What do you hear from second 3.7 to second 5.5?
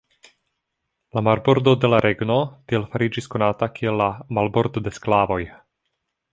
kiel la "Marbordo de sklavoj".